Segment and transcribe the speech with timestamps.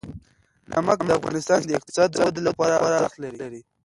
[0.71, 3.61] نمک د افغانستان د اقتصادي ودې لپاره ارزښت لري.